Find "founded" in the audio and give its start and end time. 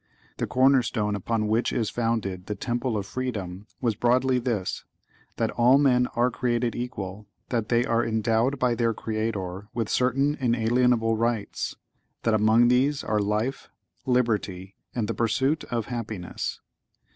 1.91-2.47